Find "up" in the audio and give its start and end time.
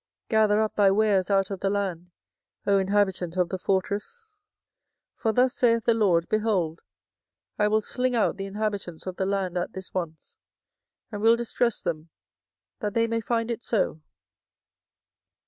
0.63-0.75